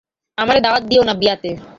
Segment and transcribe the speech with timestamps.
[0.37, 1.49] আমারে দাওয়াত দিয়ো না বিয়াতে।